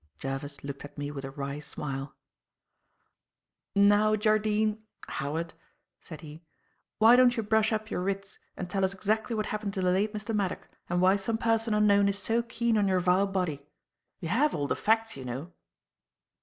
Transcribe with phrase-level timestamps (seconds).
[0.17, 2.15] Jervis looked at me with a wry smile.
[3.75, 5.53] "Now Jardine Howard."
[5.99, 6.41] said he;
[6.97, 9.91] "why don't you brush up your wits and tell us exactly what happened to the
[9.91, 10.33] late Mr.
[10.33, 13.67] Maddock and why some person unknown is so keen on your vile body.
[14.19, 15.53] You have all the facts, you know."